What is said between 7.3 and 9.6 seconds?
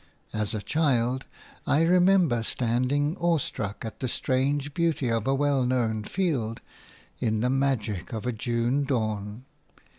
the magic of a June dawn.